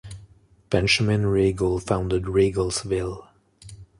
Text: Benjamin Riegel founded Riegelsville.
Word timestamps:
Benjamin 0.71 1.27
Riegel 1.27 1.79
founded 1.79 2.23
Riegelsville. 2.23 3.27